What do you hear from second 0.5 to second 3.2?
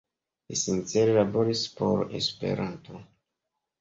Li sincere laboris por Esperanto.